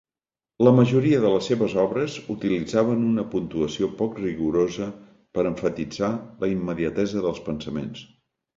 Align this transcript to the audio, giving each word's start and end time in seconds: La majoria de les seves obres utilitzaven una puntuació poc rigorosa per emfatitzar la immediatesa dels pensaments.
La 0.67 0.71
majoria 0.77 1.17
de 1.25 1.33
les 1.33 1.49
seves 1.51 1.75
obres 1.81 2.15
utilitzaven 2.35 3.03
una 3.09 3.27
puntuació 3.35 3.91
poc 4.01 4.19
rigorosa 4.25 4.89
per 5.39 5.47
emfatitzar 5.53 6.13
la 6.43 6.53
immediatesa 6.57 7.25
dels 7.31 7.47
pensaments. 7.53 8.05